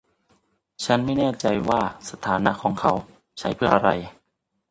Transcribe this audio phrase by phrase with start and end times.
[0.85, 2.93] ฉันไม่แน่ใจว่าสถานะของเขา
[3.39, 3.89] ใช้เพื่ออะไร